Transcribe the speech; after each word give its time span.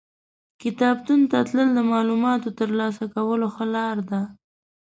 کتابتون 0.61 1.19
ته 1.31 1.37
تلل 1.47 1.69
د 1.75 1.79
معلوماتو 1.91 2.49
ترلاسه 2.59 3.03
کولو 3.15 3.47
ښه 3.55 3.65
لار 3.75 3.97
ده. 4.09 4.21